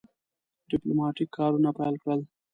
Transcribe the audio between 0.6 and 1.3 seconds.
ډیپلوماټیک